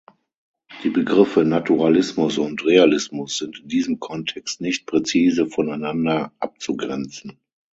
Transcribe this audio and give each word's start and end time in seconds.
Die 0.83 0.89
Begriffe 0.89 1.43
Naturalismus 1.45 2.39
und 2.39 2.65
Realismus 2.65 3.37
sind 3.37 3.59
in 3.59 3.67
diesem 3.67 3.99
Kontext 3.99 4.59
nicht 4.59 4.87
präzise 4.87 5.45
voneinander 5.45 6.31
abzugrenzen. 6.39 7.37